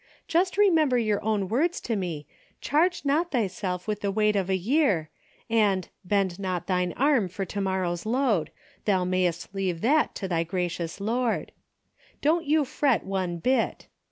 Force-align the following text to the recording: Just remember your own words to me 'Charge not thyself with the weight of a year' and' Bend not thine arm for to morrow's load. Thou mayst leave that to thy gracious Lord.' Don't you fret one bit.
Just 0.27 0.57
remember 0.57 0.97
your 0.97 1.23
own 1.23 1.47
words 1.47 1.79
to 1.81 1.95
me 1.95 2.25
'Charge 2.59 3.05
not 3.05 3.29
thyself 3.29 3.87
with 3.87 4.01
the 4.01 4.09
weight 4.09 4.35
of 4.35 4.49
a 4.49 4.57
year' 4.57 5.11
and' 5.47 5.89
Bend 6.11 6.39
not 6.39 6.65
thine 6.65 6.91
arm 6.97 7.27
for 7.27 7.45
to 7.45 7.61
morrow's 7.61 8.03
load. 8.03 8.49
Thou 8.85 9.03
mayst 9.03 9.53
leave 9.53 9.81
that 9.81 10.15
to 10.15 10.27
thy 10.27 10.43
gracious 10.43 10.99
Lord.' 10.99 11.51
Don't 12.19 12.47
you 12.47 12.65
fret 12.65 13.05
one 13.05 13.37
bit. 13.37 13.89